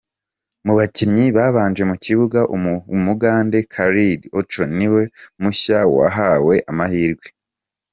Mu 0.65 0.73
bakinnyi 0.79 1.25
babanje 1.37 1.83
mu 1.89 1.95
kibuga, 2.03 2.39
Umugande 2.95 3.57
Khalid 3.73 4.19
Aucho 4.37 4.63
niwe 4.77 5.03
mushya 5.41 5.79
wahawe 5.95 6.55
amahirwe. 6.71 7.27